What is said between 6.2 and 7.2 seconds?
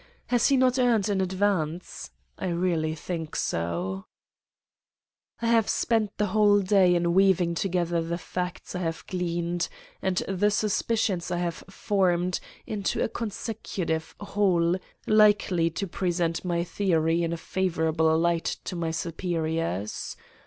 whole day in